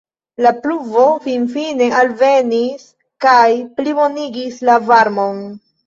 [0.45, 2.89] La pluvo finfine alvenis,
[3.29, 3.45] kaj
[3.79, 5.51] plibonigis la varmon.